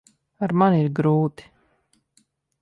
Ar 0.45 0.53
mani 0.61 0.79
ir 0.85 0.89
grūti. 1.01 1.49